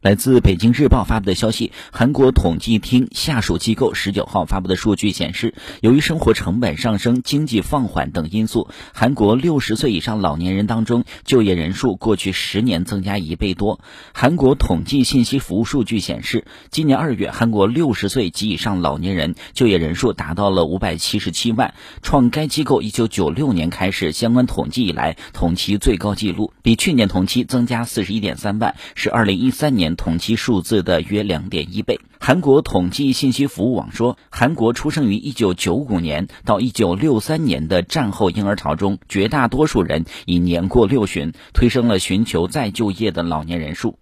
[0.00, 13.78] 来自北京日报发布的消息，韩国统计厅下属机构十九号发布的数据显示，由于生活成本上升、经济放缓等因素，韩国六十岁以上老年人当中就业人数过去十年增加一倍多。
[14.14, 29.89] 韩国统计信息服务数据显示，今年二月，韩国六十岁及以上老年人就业人数达到了五百七十七万，创该机构一九九六年开始相关统计以来同期最高纪录，比去年同期增加四十一点三万，是二零一三年。
[29.96, 32.00] 统计数字的约两点一倍。
[32.18, 44.00] 韩国统计信息服务网说，韩国出生于一九九五年到一九六三年的战后婴儿潮中，绝大多数人已年过六旬，推升了寻求再就业的老年人数。